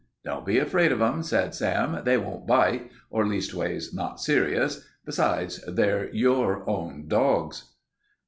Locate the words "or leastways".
3.11-3.93